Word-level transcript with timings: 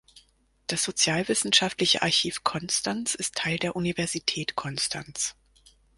Das 0.65 0.81
Sozialwissenschaftliche 0.81 2.01
Archiv 2.01 2.43
Konstanz 2.43 3.13
ist 3.13 3.35
Teil 3.35 3.59
der 3.59 3.75
Universität 3.75 4.55
Konstanz. 4.55 5.35